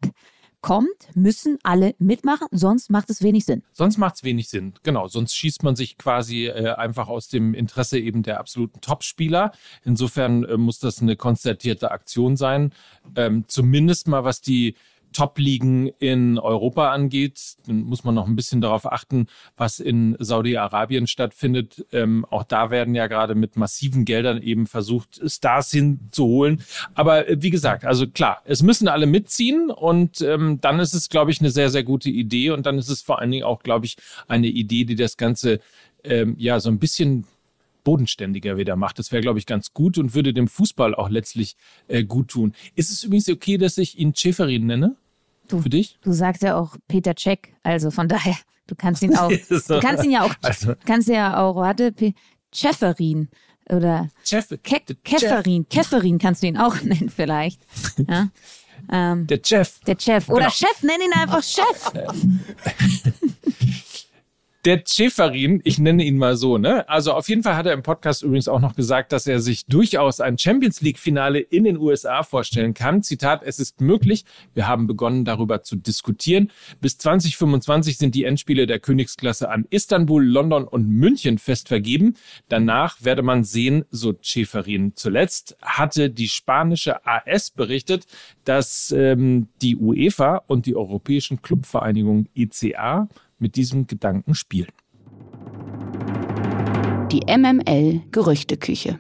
kommt, 0.62 1.15
müssen 1.15 1.57
alle 1.63 1.95
mitmachen, 2.00 2.47
sonst 2.51 2.89
macht 2.89 3.09
es 3.09 3.21
wenig 3.21 3.45
Sinn. 3.45 3.63
Sonst 3.74 3.97
macht 3.97 4.15
es 4.15 4.24
wenig 4.24 4.50
Sinn, 4.50 4.74
genau. 4.83 5.07
Sonst 5.07 5.35
schießt 5.35 5.63
man 5.63 5.75
sich 5.75 5.97
quasi 5.97 6.47
äh, 6.47 6.74
einfach 6.74 7.07
aus 7.07 7.27
dem 7.27 7.53
Interesse 7.53 8.00
eben 8.00 8.24
der 8.24 8.39
absoluten 8.39 8.81
Topspieler. 8.81 9.51
Insofern 9.83 10.44
äh, 10.44 10.57
muss 10.57 10.79
das 10.79 11.01
eine 11.01 11.15
konstatierte 11.15 11.91
Aktion 11.91 12.35
sein. 12.35 12.74
Ähm, 13.15 13.45
zumindest 13.47 14.07
mal 14.07 14.24
was 14.24 14.41
die 14.41 14.75
Top-Ligen 15.13 15.88
in 16.00 16.38
Europa 16.38 16.92
angeht, 16.92 17.56
dann 17.65 17.83
muss 17.83 18.04
man 18.04 18.15
noch 18.15 18.27
ein 18.27 18.36
bisschen 18.36 18.62
darauf 18.62 18.92
achten, 18.92 19.27
was 19.56 19.80
in 19.80 20.15
Saudi-Arabien 20.19 21.07
stattfindet. 21.07 21.86
Ähm, 21.92 22.25
auch 22.30 22.44
da 22.44 22.69
werden 22.69 22.95
ja 22.95 23.07
gerade 23.07 23.36
mit 23.36 23.57
massiven 23.57 24.06
Geldern 24.06 24.42
eben 24.42 24.68
versucht, 24.68 25.19
Stars 25.25 25.71
hinzuholen. 25.71 26.62
Aber 26.94 27.27
äh, 27.27 27.42
wie 27.42 27.50
gesagt, 27.50 27.86
also 27.86 28.07
klar, 28.07 28.42
es 28.45 28.63
müssen 28.63 28.88
alle 28.88 29.06
mitziehen 29.06 29.69
und 29.69 30.21
ähm, 30.21 30.59
dann 30.62 30.80
ist 30.80 30.94
es, 30.94 31.10
glaube 31.10 31.31
ich, 31.31 31.39
eine 31.39 31.51
sehr, 31.51 31.70
sehr 31.70 31.84
gute 31.84 32.10
Idee 32.10 32.51
und 32.51 32.65
dann 32.65 32.77
ist 32.77 32.89
es 32.89 33.01
vor 33.01 33.20
allen 33.20 33.31
Dingen 33.31 33.43
auch, 33.43 33.63
glaube 33.63 33.86
ich, 33.86 33.98
eine 34.27 34.48
Idee, 34.48 34.86
die 34.86 34.96
das 34.96 35.17
Ganze 35.17 35.60
ähm, 36.03 36.36
ja 36.38 36.60
so 36.60 36.70
ein 36.70 36.79
bisschen 36.79 37.25
bodenständiger 37.88 38.58
wieder 38.58 38.75
macht. 38.75 39.00
Das 39.00 39.13
wäre, 39.13 39.22
glaube 39.22 39.39
ich, 39.39 39.46
ganz 39.46 39.74
gut 39.74 39.98
und 39.98 40.13
würde 40.13 40.34
dem 40.34 40.50
Fußball 40.50 40.93
auch 40.93 41.10
letztlich 41.10 41.55
äh, 41.88 42.03
gut 42.03 42.27
tun. 42.27 42.53
Ist 42.75 42.91
es 42.91 43.05
übrigens 43.05 43.29
okay, 43.29 43.58
dass 43.58 43.77
ich 43.77 43.98
ihn 43.98 44.13
Schäferin 44.13 44.65
nenne? 44.65 44.98
Du, 45.48 45.62
Für 45.62 45.70
dich? 45.70 45.98
Du 46.01 46.12
sagst 46.12 46.42
ja 46.44 46.58
auch 46.58 46.75
Peter 46.88 47.16
Cech, 47.16 47.39
also 47.63 47.92
von 47.92 48.08
daher, 48.08 48.36
du 48.68 48.75
kannst 48.75 49.01
ihn 49.01 49.16
auch, 49.16 49.30
du 49.50 49.80
kannst 49.80 50.04
ihn 50.04 50.12
ja 50.12 50.24
auch, 50.24 50.34
also, 50.42 50.74
kannst 50.86 51.08
ja 51.08 51.39
auch, 51.39 51.56
warte, 51.56 51.94
Schäferin 52.54 53.30
oder 53.70 54.10
Chef, 54.24 54.48
Ke 54.63 54.82
Käferin, 55.04 55.68
Käferin 55.70 56.18
kannst 56.18 56.44
du 56.44 56.48
ihn 56.48 56.58
auch 56.58 56.75
nennen 56.82 57.10
vielleicht. 57.10 57.62
Ja? 58.08 58.30
Ähm, 58.89 59.27
der 59.27 59.42
Chef. 59.44 59.80
Der 59.82 59.98
Chef. 60.00 60.30
Oder 60.30 60.46
genau. 60.46 60.51
Chef, 60.51 60.84
nenn 60.84 61.01
ihn 61.01 61.12
einfach 61.13 61.44
Chef. 61.44 61.92
Der 64.67 64.83
Schäferin, 64.86 65.62
ich 65.63 65.79
nenne 65.79 66.03
ihn 66.03 66.17
mal 66.17 66.36
so, 66.36 66.57
ne? 66.57 66.89
Also 66.89 67.13
auf 67.13 67.29
jeden 67.29 67.41
Fall 67.41 67.55
hat 67.55 67.65
er 67.65 67.71
im 67.71 67.83
Podcast 67.83 68.21
übrigens 68.21 68.50
auch 68.50 68.59
noch 68.59 68.75
gesagt, 68.75 69.13
dass 69.13 69.25
er 69.25 69.39
sich 69.39 69.65
durchaus 69.65 70.19
ein 70.19 70.38
Champions 70.38 70.81
League 70.81 71.00
Finale 71.00 71.39
in 71.39 71.63
den 71.63 71.77
USA 71.77 72.21
vorstellen 72.21 72.74
kann. 72.74 73.01
Zitat, 73.01 73.43
es 73.43 73.59
ist 73.59 73.79
möglich. 73.79 74.25
Wir 74.53 74.67
haben 74.67 74.86
begonnen 74.86 75.24
darüber 75.24 75.63
zu 75.63 75.77
diskutieren. 75.77 76.51
Bis 76.81 76.97
2025 76.97 77.97
sind 77.97 78.13
die 78.13 78.25
Endspiele 78.25 78.67
der 78.67 78.79
Königsklasse 78.79 79.50
an 79.50 79.65
Istanbul, 79.69 80.25
London 80.25 80.65
und 80.65 80.89
München 80.89 81.38
fest 81.38 81.69
vergeben. 81.69 82.15
Danach 82.50 82.97
werde 83.05 83.21
man 83.21 83.45
sehen, 83.45 83.86
so 83.89 84.15
Schäferin. 84.19 84.91
Zuletzt 84.97 85.55
hatte 85.62 86.09
die 86.09 86.27
spanische 86.27 87.05
AS 87.07 87.51
berichtet, 87.51 88.05
dass 88.43 88.91
ähm, 88.91 89.47
die 89.62 89.77
UEFA 89.77 90.41
und 90.45 90.65
die 90.65 90.75
Europäischen 90.75 91.41
Clubvereinigungen 91.41 92.27
ICA 92.36 93.07
mit 93.39 93.56
diesem 93.56 93.88
Gedanken 93.88 94.36
spielen. 94.36 94.72
Die 97.12 97.22
MML 97.25 98.01
Gerüchteküche. 98.12 99.00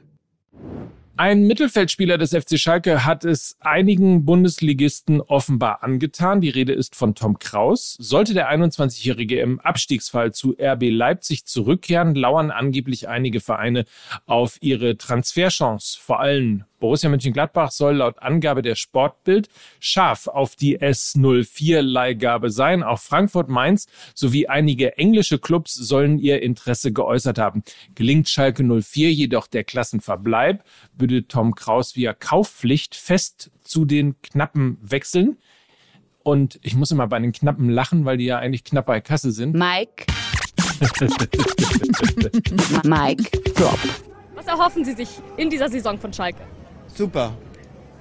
Ein 1.19 1.47
Mittelfeldspieler 1.47 2.19
des 2.19 2.29
FC 2.29 2.59
Schalke 2.59 3.03
hat 3.03 3.25
es 3.25 3.57
einigen 3.59 4.23
Bundesligisten 4.23 5.19
offenbar 5.19 5.81
angetan. 5.81 6.41
Die 6.41 6.49
Rede 6.49 6.73
ist 6.73 6.95
von 6.95 7.15
Tom 7.15 7.39
Kraus. 7.39 7.97
Sollte 7.99 8.35
der 8.35 8.51
21-Jährige 8.51 9.39
im 9.39 9.59
Abstiegsfall 9.59 10.31
zu 10.31 10.55
RB 10.61 10.91
Leipzig 10.91 11.45
zurückkehren, 11.45 12.13
lauern 12.13 12.51
angeblich 12.51 13.07
einige 13.09 13.39
Vereine 13.39 13.85
auf 14.27 14.57
ihre 14.61 14.95
Transferchance. 14.95 15.97
Vor 15.99 16.19
allem 16.19 16.65
Borussia 16.79 17.09
Mönchengladbach 17.09 17.71
soll 17.71 17.97
laut 17.97 18.21
Angabe 18.21 18.61
der 18.61 18.75
Sportbild 18.75 19.49
scharf 19.79 20.27
auf 20.27 20.55
die 20.55 20.79
S04-Leihgabe 20.79 22.51
sein. 22.51 22.83
Auch 22.83 22.99
Frankfurt, 22.99 23.49
Mainz 23.49 23.87
sowie 24.13 24.47
einige 24.47 24.97
englische 24.97 25.39
Clubs 25.39 25.73
sollen 25.73 26.19
ihr 26.19 26.43
Interesse 26.43 26.93
geäußert 26.93 27.39
haben. 27.39 27.63
Gelingt 27.95 28.29
Schalke 28.29 28.63
04 28.63 29.11
jedoch 29.11 29.47
der 29.47 29.63
Klassenverbleib, 29.63 30.63
würde 31.09 31.27
Tom 31.27 31.55
Kraus 31.55 31.95
via 31.95 32.13
Kaufpflicht 32.13 32.95
fest 32.95 33.51
zu 33.63 33.85
den 33.85 34.21
Knappen 34.21 34.77
wechseln. 34.81 35.37
Und 36.23 36.59
ich 36.61 36.75
muss 36.75 36.91
immer 36.91 37.07
bei 37.07 37.19
den 37.19 37.31
Knappen 37.31 37.69
lachen, 37.69 38.05
weil 38.05 38.17
die 38.17 38.25
ja 38.25 38.37
eigentlich 38.37 38.63
knapp 38.63 38.85
bei 38.85 38.99
Kasse 38.99 39.31
sind. 39.31 39.55
Mike. 39.55 40.05
Mike 42.83 43.39
Drop. 43.53 43.79
Was 44.35 44.47
erhoffen 44.47 44.83
Sie 44.83 44.93
sich 44.93 45.09
in 45.37 45.49
dieser 45.49 45.69
Saison 45.69 45.97
von 45.97 46.11
Schalke? 46.11 46.41
Super. 46.87 47.37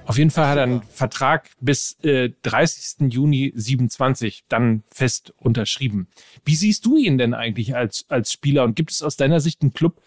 Auf 0.05 0.17
jeden 0.17 0.31
Fall 0.31 0.47
hat 0.47 0.57
er 0.57 0.63
einen 0.63 0.81
Vertrag 0.83 1.49
bis 1.59 1.97
äh, 2.03 2.29
30. 2.43 3.13
Juni 3.13 3.51
27 3.55 4.45
dann 4.47 4.83
fest 4.89 5.33
unterschrieben. 5.37 6.07
Wie 6.45 6.55
siehst 6.55 6.85
du 6.85 6.97
ihn 6.97 7.17
denn 7.17 7.33
eigentlich 7.33 7.75
als, 7.75 8.05
als 8.07 8.31
Spieler 8.31 8.63
und 8.63 8.75
gibt 8.75 8.91
es 8.91 9.01
aus 9.01 9.17
deiner 9.17 9.41
Sicht 9.41 9.61
einen 9.61 9.73
Club, 9.73 10.01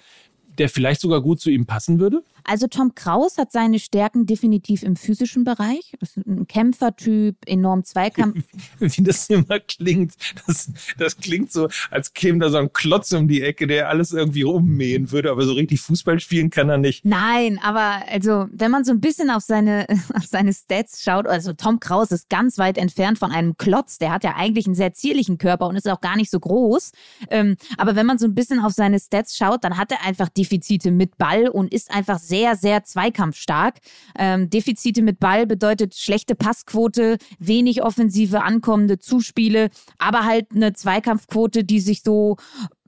der 0.59 0.71
vielleicht 0.71 1.00
sogar 1.00 1.21
gut 1.21 1.40
zu 1.40 1.50
ihm 1.50 1.66
passen 1.66 2.00
würde? 2.00 2.23
Also 2.50 2.66
Tom 2.66 2.97
Kraus 2.97 3.38
hat 3.38 3.52
seine 3.52 3.78
Stärken 3.78 4.26
definitiv 4.26 4.83
im 4.83 4.97
physischen 4.97 5.45
Bereich. 5.45 5.92
Ist 6.00 6.16
ein 6.16 6.49
Kämpfertyp, 6.49 7.37
enorm 7.47 7.85
Zweikampf. 7.85 8.45
Wie 8.80 9.04
das 9.04 9.30
immer 9.30 9.61
klingt. 9.61 10.14
Das, 10.49 10.69
das 10.99 11.16
klingt 11.16 11.52
so, 11.52 11.69
als 11.92 12.12
käme 12.12 12.40
da 12.40 12.50
so 12.50 12.57
ein 12.57 12.73
Klotz 12.73 13.12
um 13.12 13.28
die 13.28 13.42
Ecke, 13.42 13.69
der 13.69 13.88
alles 13.88 14.12
irgendwie 14.12 14.42
ummähen 14.42 15.12
würde, 15.12 15.30
aber 15.30 15.45
so 15.45 15.52
richtig 15.52 15.80
Fußball 15.80 16.19
spielen 16.19 16.50
kann 16.50 16.69
er 16.69 16.78
nicht. 16.78 17.04
Nein, 17.04 17.61
aber 17.62 18.02
also, 18.11 18.49
wenn 18.50 18.73
man 18.73 18.83
so 18.83 18.90
ein 18.90 19.00
bisschen 19.00 19.30
auf 19.30 19.45
seine, 19.45 19.87
auf 20.14 20.25
seine 20.25 20.52
Stats 20.52 21.04
schaut, 21.04 21.28
also 21.28 21.52
Tom 21.52 21.78
Kraus 21.78 22.11
ist 22.11 22.28
ganz 22.30 22.59
weit 22.59 22.78
entfernt 22.78 23.21
von 23.21 23.30
einem 23.30 23.59
Klotz. 23.59 23.99
Der 23.99 24.11
hat 24.11 24.25
ja 24.25 24.35
eigentlich 24.35 24.66
einen 24.66 24.75
sehr 24.75 24.92
zierlichen 24.92 25.38
Körper 25.38 25.69
und 25.69 25.76
ist 25.76 25.88
auch 25.88 26.00
gar 26.00 26.16
nicht 26.16 26.33
so 26.33 26.40
groß. 26.40 26.90
Ähm, 27.30 27.54
aber 27.76 27.95
wenn 27.95 28.07
man 28.07 28.19
so 28.19 28.26
ein 28.26 28.35
bisschen 28.35 28.59
auf 28.59 28.73
seine 28.73 28.99
Stats 28.99 29.37
schaut, 29.37 29.62
dann 29.62 29.78
hat 29.78 29.92
er 29.92 30.04
einfach 30.04 30.28
Defizite 30.28 30.90
mit 30.90 31.16
Ball 31.16 31.47
und 31.47 31.73
ist 31.73 31.92
einfach 31.92 32.19
sehr, 32.19 32.40
sehr 32.57 32.85
zweikampfstark. 32.85 33.79
Ähm, 34.19 34.51
Defizite 34.51 35.03
mit 35.03 35.21
Ball 35.21 35.47
bedeutet 35.47 35.95
schlechte 35.95 36.35
Passquote, 36.35 37.19
wenig 37.39 37.83
offensive 37.83 38.43
ankommende 38.43 38.99
Zuspiele, 38.99 39.71
aber 39.99 40.25
halt 40.25 40.49
eine 40.55 40.73
Zweikampfquote, 40.73 41.65
die 41.65 41.81
sich 41.81 42.03
so 42.03 42.37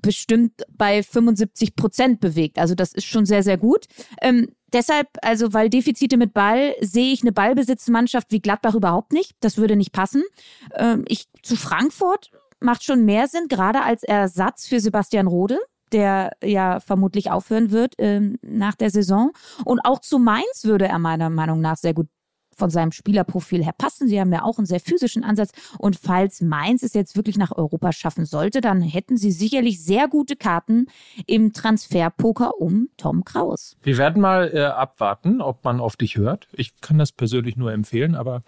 bestimmt 0.03 0.63
bei 0.77 1.03
75 1.03 1.77
Prozent 1.77 2.21
bewegt. 2.21 2.59
Also 2.59 2.75
das 2.75 2.93
ist 2.93 3.07
schon 3.07 3.25
sehr, 3.25 3.43
sehr 3.43 3.57
gut. 3.57 3.87
Ähm, 4.21 4.49
deshalb, 4.73 5.09
also 5.23 5.55
weil 5.55 5.71
Defizite 5.71 6.17
mit 6.17 6.35
Ball, 6.35 6.75
sehe 6.81 7.13
ich 7.13 7.23
eine 7.23 7.33
Ballbesitzmannschaft 7.33 8.33
wie 8.33 8.41
Gladbach 8.41 8.75
überhaupt 8.75 9.13
nicht. 9.13 9.33
Das 9.41 9.57
würde 9.57 9.77
nicht 9.77 9.93
passen. 9.93 10.23
Ähm, 10.75 11.05
ich 11.07 11.29
zu 11.43 11.57
Frankfurt 11.57 12.31
macht 12.61 12.85
schon 12.85 13.05
mehr 13.05 13.29
Sinn, 13.29 13.47
gerade 13.49 13.83
als 13.83 14.03
Ersatz 14.03 14.67
für 14.67 14.81
Sebastian 14.81 15.27
Rode 15.27 15.59
der 15.93 16.33
ja 16.43 16.81
vermutlich 16.81 17.31
aufhören 17.31 17.71
wird 17.71 17.95
ähm, 17.99 18.37
nach 18.43 18.75
der 18.75 18.91
Saison. 18.91 19.33
Und 19.65 19.81
auch 19.81 20.01
zu 20.01 20.19
Mainz 20.19 20.65
würde 20.65 20.89
er 20.89 20.99
meiner 20.99 21.31
Meinung 21.31 21.61
nach 21.61 21.77
sehr 21.77 21.95
gut 21.95 22.09
von 22.57 22.71
seinem 22.71 22.93
Spielerprofil 22.93 23.65
her 23.65 23.75
passen. 23.77 24.09
Sie 24.09 24.21
haben 24.21 24.33
ja 24.33 24.43
auch 24.43 24.59
einen 24.59 24.67
sehr 24.67 24.81
physischen 24.81 25.25
Ansatz. 25.25 25.53
Und 25.79 25.97
falls 25.97 26.41
Mainz 26.41 26.83
es 26.83 26.95
jetzt 26.95 27.17
wirklich 27.17 27.37
nach 27.37 27.53
Europa 27.53 27.93
schaffen 27.93 28.25
sollte, 28.25 28.61
dann 28.61 28.83
hätten 28.83 29.17
sie 29.17 29.33
sicherlich 29.33 29.83
sehr 29.83 30.09
gute 30.09 30.37
Karten 30.37 30.87
im 31.27 31.53
Transferpoker 31.53 32.61
um 32.61 32.89
Tom 32.97 33.25
Kraus. 33.25 33.77
Wir 33.83 33.99
werden 33.99 34.21
mal 34.21 34.51
äh, 34.55 34.65
abwarten, 34.65 35.41
ob 35.41 35.65
man 35.65 35.81
auf 35.81 35.97
dich 35.97 36.17
hört. 36.17 36.49
Ich 36.53 36.81
kann 36.81 36.99
das 36.99 37.13
persönlich 37.13 37.57
nur 37.57 37.73
empfehlen, 37.73 38.15
aber 38.15 38.43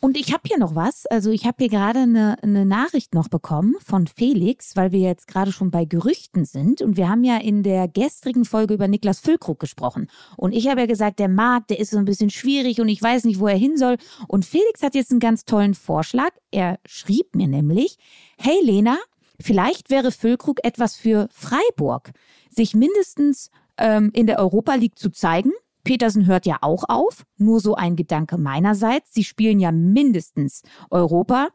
Und 0.00 0.16
ich 0.16 0.32
habe 0.32 0.42
hier 0.46 0.58
noch 0.58 0.74
was. 0.74 1.06
Also 1.06 1.30
ich 1.30 1.44
habe 1.46 1.56
hier 1.60 1.68
gerade 1.68 2.00
eine, 2.00 2.36
eine 2.42 2.64
Nachricht 2.64 3.14
noch 3.14 3.28
bekommen 3.28 3.76
von 3.84 4.06
Felix, 4.06 4.76
weil 4.76 4.92
wir 4.92 5.00
jetzt 5.00 5.26
gerade 5.26 5.52
schon 5.52 5.70
bei 5.70 5.84
Gerüchten 5.84 6.44
sind. 6.44 6.82
Und 6.82 6.96
wir 6.96 7.08
haben 7.08 7.24
ja 7.24 7.36
in 7.36 7.62
der 7.62 7.88
gestrigen 7.88 8.44
Folge 8.44 8.74
über 8.74 8.88
Niklas 8.88 9.20
Füllkrug 9.20 9.60
gesprochen. 9.60 10.08
Und 10.36 10.52
ich 10.52 10.68
habe 10.68 10.80
ja 10.80 10.86
gesagt, 10.86 11.18
der 11.18 11.28
Markt, 11.28 11.70
der 11.70 11.78
ist 11.78 11.90
so 11.90 11.98
ein 11.98 12.04
bisschen 12.04 12.30
schwierig 12.30 12.80
und 12.80 12.88
ich 12.88 13.02
weiß 13.02 13.24
nicht, 13.24 13.40
wo 13.40 13.46
er 13.46 13.56
hin 13.56 13.76
soll. 13.76 13.96
Und 14.28 14.44
Felix 14.44 14.82
hat 14.82 14.94
jetzt 14.94 15.10
einen 15.10 15.20
ganz 15.20 15.44
tollen 15.44 15.74
Vorschlag. 15.74 16.30
Er 16.50 16.78
schrieb 16.86 17.34
mir 17.34 17.48
nämlich, 17.48 17.96
hey 18.38 18.58
Lena, 18.62 18.96
vielleicht 19.40 19.90
wäre 19.90 20.10
Füllkrug 20.10 20.64
etwas 20.64 20.96
für 20.96 21.28
Freiburg. 21.30 22.10
Sich 22.50 22.74
mindestens 22.74 23.50
ähm, 23.76 24.10
in 24.12 24.26
der 24.26 24.38
Europa 24.38 24.74
League 24.74 24.98
zu 24.98 25.10
zeigen 25.10 25.52
Petersen 25.84 26.26
hört 26.26 26.46
ja 26.46 26.58
auch 26.60 26.84
auf. 26.88 27.24
Nur 27.36 27.60
so 27.60 27.74
ein 27.74 27.96
Gedanke 27.96 28.38
meinerseits. 28.38 29.12
Sie 29.12 29.24
spielen 29.24 29.60
ja 29.60 29.72
mindestens 29.72 30.62
Europa. 30.90 31.48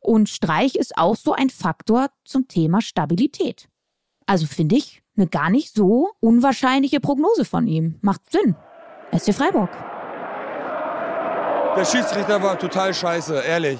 Und 0.00 0.28
Streich 0.28 0.76
ist 0.76 0.96
auch 0.96 1.16
so 1.16 1.32
ein 1.32 1.50
Faktor 1.50 2.08
zum 2.24 2.48
Thema 2.48 2.80
Stabilität. 2.80 3.68
Also 4.26 4.46
finde 4.46 4.76
ich 4.76 5.02
eine 5.16 5.26
gar 5.26 5.50
nicht 5.50 5.74
so 5.74 6.10
unwahrscheinliche 6.20 7.00
Prognose 7.00 7.44
von 7.44 7.66
ihm. 7.66 7.98
Macht 8.00 8.30
Sinn. 8.30 8.56
SC 9.16 9.34
Freiburg. 9.34 9.70
Der 11.76 11.84
Schiedsrichter 11.84 12.42
war 12.42 12.58
total 12.58 12.94
scheiße, 12.94 13.42
ehrlich. 13.42 13.78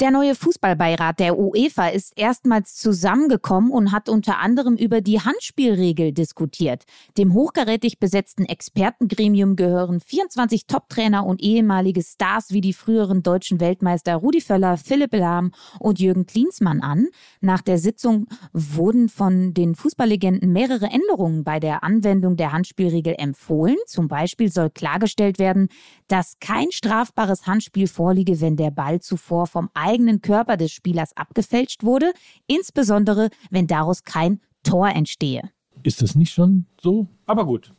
Der 0.00 0.10
neue 0.10 0.34
Fußballbeirat 0.34 1.20
der 1.20 1.38
UEFA 1.38 1.88
ist 1.88 2.18
erstmals 2.18 2.74
zusammengekommen 2.74 3.70
und 3.70 3.92
hat 3.92 4.08
unter 4.08 4.38
anderem 4.38 4.76
über 4.76 5.02
die 5.02 5.20
Handspielregel 5.20 6.12
diskutiert. 6.12 6.84
Dem 7.18 7.34
hochkarätig 7.34 7.98
besetzten 7.98 8.46
Expertengremium 8.46 9.56
gehören 9.56 10.00
24 10.00 10.66
Top-Trainer 10.66 11.26
und 11.26 11.42
ehemalige 11.42 12.02
Stars 12.02 12.50
wie 12.50 12.62
die 12.62 12.72
früheren 12.72 13.22
deutschen 13.22 13.60
Weltmeister 13.60 14.16
Rudi 14.16 14.40
Völler, 14.40 14.78
Philipp 14.78 15.12
Lahm 15.12 15.52
und 15.78 16.00
Jürgen 16.00 16.24
Klinsmann 16.24 16.80
an. 16.80 17.08
Nach 17.42 17.60
der 17.60 17.76
Sitzung 17.76 18.26
wurden 18.54 19.10
von 19.10 19.52
den 19.52 19.74
Fußballlegenden 19.74 20.50
mehrere 20.50 20.86
Änderungen 20.86 21.44
bei 21.44 21.60
der 21.60 21.84
Anwendung 21.84 22.38
der 22.38 22.52
Handspielregel 22.52 23.16
empfohlen. 23.18 23.76
Zum 23.86 24.08
Beispiel 24.08 24.50
soll 24.50 24.70
klargestellt 24.70 25.38
werden, 25.38 25.68
dass 26.08 26.38
kein 26.40 26.72
strafbares 26.72 27.46
Handspiel 27.46 27.86
vorliege, 27.86 28.40
wenn 28.40 28.56
der 28.56 28.70
Ball 28.70 29.00
zuvor 29.00 29.46
vom 29.46 29.68
eigenen 29.90 30.22
Körper 30.22 30.56
des 30.56 30.70
Spielers 30.70 31.16
abgefälscht 31.16 31.82
wurde, 31.82 32.12
insbesondere 32.46 33.30
wenn 33.50 33.66
daraus 33.66 34.04
kein 34.04 34.40
Tor 34.62 34.88
entstehe. 34.88 35.50
Ist 35.82 36.00
das 36.02 36.14
nicht 36.14 36.32
schon 36.32 36.66
so? 36.80 37.08
Aber 37.26 37.44
gut 37.44 37.72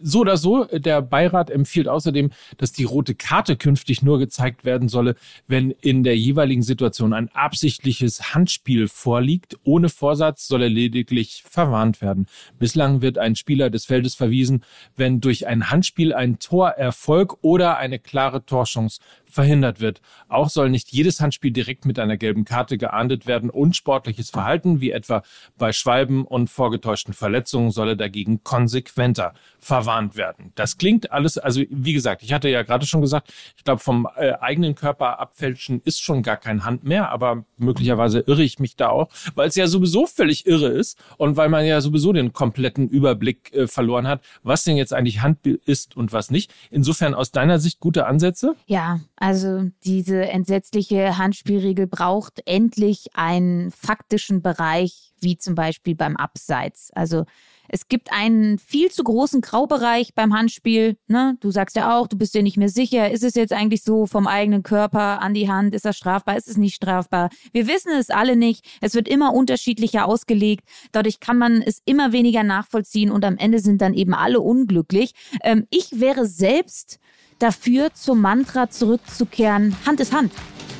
so 0.00 0.20
oder 0.20 0.36
so, 0.36 0.64
der 0.64 1.02
Beirat 1.02 1.50
empfiehlt 1.50 1.88
außerdem, 1.88 2.30
dass 2.56 2.72
die 2.72 2.84
rote 2.84 3.14
Karte 3.14 3.56
künftig 3.56 4.02
nur 4.02 4.18
gezeigt 4.18 4.64
werden 4.64 4.88
solle, 4.88 5.14
wenn 5.46 5.70
in 5.70 6.02
der 6.02 6.16
jeweiligen 6.16 6.62
Situation 6.62 7.12
ein 7.12 7.28
absichtliches 7.28 8.34
Handspiel 8.34 8.88
vorliegt. 8.88 9.58
Ohne 9.64 9.88
Vorsatz 9.88 10.46
soll 10.46 10.62
er 10.62 10.68
lediglich 10.68 11.44
verwarnt 11.48 12.00
werden. 12.00 12.26
Bislang 12.58 13.02
wird 13.02 13.18
ein 13.18 13.36
Spieler 13.36 13.70
des 13.70 13.84
Feldes 13.84 14.14
verwiesen, 14.14 14.64
wenn 14.96 15.20
durch 15.20 15.46
ein 15.46 15.70
Handspiel 15.70 16.12
ein 16.12 16.38
Torerfolg 16.38 17.38
oder 17.42 17.76
eine 17.76 17.98
klare 17.98 18.44
Torchance 18.44 19.00
verhindert 19.30 19.80
wird. 19.80 20.00
Auch 20.28 20.48
soll 20.48 20.70
nicht 20.70 20.90
jedes 20.92 21.20
Handspiel 21.20 21.50
direkt 21.50 21.84
mit 21.84 21.98
einer 21.98 22.16
gelben 22.16 22.44
Karte 22.44 22.78
geahndet 22.78 23.26
werden. 23.26 23.50
Unsportliches 23.50 24.30
Verhalten, 24.30 24.80
wie 24.80 24.90
etwa 24.90 25.22
bei 25.58 25.72
Schwalben 25.72 26.24
und 26.24 26.48
vorgetäuschten 26.50 27.14
Verletzungen, 27.14 27.70
solle 27.70 27.96
dagegen 27.96 28.42
konsequenter 28.44 29.34
verwarnt 29.58 30.16
werden. 30.16 30.52
Das 30.54 30.78
klingt 30.78 31.12
alles, 31.12 31.38
also 31.38 31.62
wie 31.68 31.92
gesagt, 31.92 32.22
ich 32.22 32.32
hatte 32.32 32.48
ja 32.48 32.62
gerade 32.62 32.86
schon 32.86 33.00
gesagt, 33.00 33.32
ich 33.56 33.64
glaube, 33.64 33.80
vom 33.80 34.08
äh, 34.16 34.32
eigenen 34.40 34.74
Körper 34.74 35.20
abfälschen 35.20 35.80
ist 35.84 36.00
schon 36.00 36.22
gar 36.22 36.36
kein 36.36 36.64
Hand 36.64 36.84
mehr, 36.84 37.10
aber 37.10 37.44
möglicherweise 37.58 38.20
irre 38.20 38.42
ich 38.42 38.58
mich 38.58 38.76
da 38.76 38.88
auch, 38.88 39.08
weil 39.34 39.48
es 39.48 39.54
ja 39.56 39.66
sowieso 39.66 40.06
völlig 40.06 40.46
irre 40.46 40.68
ist 40.68 40.98
und 41.18 41.36
weil 41.36 41.48
man 41.48 41.64
ja 41.64 41.80
sowieso 41.80 42.12
den 42.12 42.32
kompletten 42.32 42.88
Überblick 42.88 43.52
äh, 43.52 43.66
verloren 43.66 44.08
hat, 44.08 44.22
was 44.42 44.64
denn 44.64 44.76
jetzt 44.76 44.92
eigentlich 44.92 45.20
Handbild 45.20 45.62
ist 45.64 45.96
und 45.96 46.12
was 46.12 46.30
nicht. 46.30 46.52
Insofern 46.70 47.14
aus 47.14 47.30
deiner 47.30 47.58
Sicht 47.58 47.80
gute 47.80 48.06
Ansätze? 48.06 48.56
Ja, 48.66 49.00
Also 49.20 49.70
diese 49.84 50.28
entsetzliche 50.28 51.18
Handspielregel 51.18 51.86
braucht 51.86 52.40
endlich 52.46 53.08
einen 53.12 53.70
faktischen 53.70 54.40
Bereich, 54.40 55.12
wie 55.20 55.36
zum 55.36 55.54
Beispiel 55.54 55.94
beim 55.94 56.16
Abseits. 56.16 56.90
Also 56.94 57.26
es 57.68 57.86
gibt 57.86 58.10
einen 58.12 58.58
viel 58.58 58.90
zu 58.90 59.04
großen 59.04 59.42
Graubereich 59.42 60.14
beim 60.14 60.34
Handspiel. 60.34 60.96
Ne? 61.06 61.36
Du 61.40 61.50
sagst 61.50 61.76
ja 61.76 61.98
auch, 61.98 62.08
du 62.08 62.16
bist 62.16 62.34
dir 62.34 62.42
nicht 62.42 62.56
mehr 62.56 62.70
sicher. 62.70 63.10
Ist 63.10 63.22
es 63.22 63.34
jetzt 63.34 63.52
eigentlich 63.52 63.82
so 63.82 64.06
vom 64.06 64.26
eigenen 64.26 64.62
Körper 64.62 65.20
an 65.20 65.34
die 65.34 65.50
Hand? 65.50 65.74
Ist 65.74 65.84
das 65.84 65.98
strafbar? 65.98 66.38
Ist 66.38 66.48
es 66.48 66.56
nicht 66.56 66.74
strafbar? 66.74 67.28
Wir 67.52 67.68
wissen 67.68 67.92
es 67.92 68.08
alle 68.08 68.36
nicht. 68.36 68.66
Es 68.80 68.94
wird 68.94 69.06
immer 69.06 69.34
unterschiedlicher 69.34 70.06
ausgelegt. 70.06 70.64
Dadurch 70.92 71.20
kann 71.20 71.36
man 71.36 71.60
es 71.60 71.82
immer 71.84 72.12
weniger 72.12 72.42
nachvollziehen 72.42 73.10
und 73.10 73.22
am 73.26 73.36
Ende 73.36 73.58
sind 73.58 73.82
dann 73.82 73.92
eben 73.92 74.14
alle 74.14 74.40
unglücklich. 74.40 75.12
Ähm, 75.44 75.66
ich 75.68 76.00
wäre 76.00 76.24
selbst 76.24 76.98
dafür, 77.42 77.92
zum 77.94 78.20
Mantra 78.20 78.70
zurückzukehren. 78.70 79.76
Hand 79.86 80.00
ist 80.00 80.12
Hand 80.12 80.32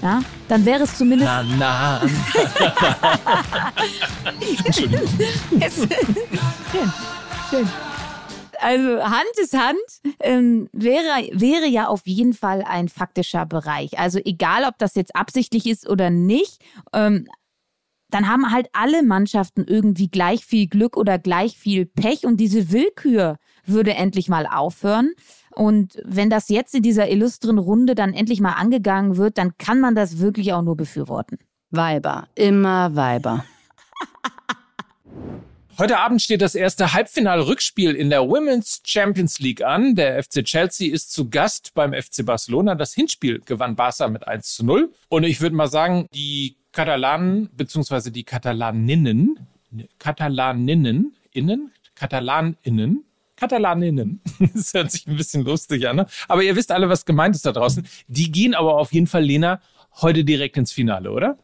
ja, 0.03 0.23
dann 0.49 0.65
wäre 0.65 0.85
es 0.85 0.97
zumindest. 0.97 1.31
Na, 1.31 1.43
na. 1.43 2.03
Entschuldigung. 4.65 5.09
schön, 6.71 6.93
schön. 7.51 7.69
Also 8.63 9.03
Hand 9.03 9.39
ist 9.43 9.57
Hand 9.57 9.79
ähm, 10.21 10.69
wäre, 10.73 11.31
wäre 11.33 11.67
ja 11.67 11.89
auf 11.89 12.03
jeden 12.05 12.35
Fall 12.35 12.63
ein 12.63 12.89
faktischer 12.89 13.47
Bereich. 13.47 13.99
Also 13.99 14.19
egal, 14.23 14.65
ob 14.65 14.77
das 14.79 14.95
jetzt 14.95 15.17
absichtlich 15.17 15.67
ist 15.67 15.89
oder 15.89 16.11
nicht, 16.11 16.63
ähm, 16.93 17.27
dann 18.11 18.29
haben 18.29 18.51
halt 18.51 18.69
alle 18.73 19.03
Mannschaften 19.03 19.65
irgendwie 19.67 20.09
gleich 20.09 20.45
viel 20.45 20.67
Glück 20.67 20.97
oder 20.97 21.19
gleich 21.19 21.57
viel 21.57 21.87
Pech 21.87 22.27
und 22.27 22.39
diese 22.39 22.71
Willkür 22.71 23.37
würde 23.65 23.95
endlich 23.95 24.29
mal 24.29 24.47
aufhören. 24.47 25.13
Und 25.61 26.01
wenn 26.07 26.31
das 26.31 26.49
jetzt 26.49 26.75
in 26.75 26.83
dieser 26.83 27.11
illustren 27.11 27.59
Runde 27.59 27.95
dann 27.95 28.15
endlich 28.15 28.41
mal 28.41 28.55
angegangen 28.55 29.19
wird, 29.19 29.37
dann 29.37 29.59
kann 29.59 29.79
man 29.79 29.95
das 29.95 30.19
wirklich 30.19 30.55
auch 30.55 30.63
nur 30.63 30.75
befürworten. 30.75 31.39
Weiber, 31.69 32.29
immer 32.35 32.97
Weiber. 32.97 33.45
Heute 35.77 35.99
Abend 35.99 36.23
steht 36.23 36.41
das 36.41 36.55
erste 36.55 36.95
Halbfinal-Rückspiel 36.95 37.95
in 37.95 38.09
der 38.09 38.27
Women's 38.27 38.81
Champions 38.87 39.39
League 39.39 39.63
an. 39.63 39.97
Der 39.97 40.23
FC 40.23 40.43
Chelsea 40.47 40.95
ist 40.95 41.13
zu 41.13 41.29
Gast 41.29 41.75
beim 41.75 41.93
FC 41.93 42.25
Barcelona. 42.25 42.75
Das 42.75 42.95
Hinspiel 42.95 43.43
gewann 43.45 43.77
Barca 43.77 44.09
mit 44.09 44.27
1 44.27 44.55
zu 44.55 44.65
0. 44.65 44.91
Und 45.11 45.25
ich 45.25 45.43
würde 45.43 45.57
mal 45.57 45.69
sagen, 45.69 46.07
die 46.15 46.57
Katalanen 46.73 47.51
bzw. 47.53 48.09
die 48.09 48.25
Katalaninnen, 48.25 49.47
Katalaninnen, 49.99 51.15
innen, 51.33 51.71
Katalaninnen 51.95 53.05
Katalaninnen. 53.41 54.21
Das 54.55 54.75
hört 54.75 54.91
sich 54.91 55.07
ein 55.07 55.17
bisschen 55.17 55.45
lustig 55.45 55.89
an, 55.89 55.97
ne? 55.97 56.07
Aber 56.29 56.43
ihr 56.43 56.55
wisst 56.57 56.71
alle, 56.71 56.89
was 56.89 57.05
gemeint 57.05 57.35
ist 57.35 57.47
da 57.47 57.53
draußen. 57.53 57.87
Die 58.09 58.31
gehen 58.31 58.55
aber 58.55 58.77
auf 58.77 58.93
jeden 58.93 59.07
Fall, 59.07 59.23
Lena, 59.25 59.61
heute 60.01 60.25
direkt 60.25 60.57
ins 60.57 60.73
Finale, 60.73 61.11
oder? 61.11 61.39